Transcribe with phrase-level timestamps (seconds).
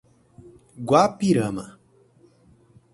[0.87, 1.63] Guapirama